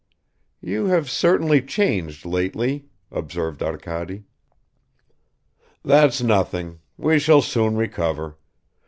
[0.61, 4.23] "You have certainly changed lately," observed Arkady.
[5.85, 8.39] "That's nothing; we shall soon recover.